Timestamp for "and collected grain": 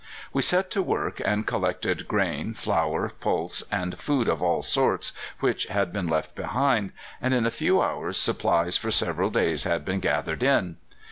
1.23-2.55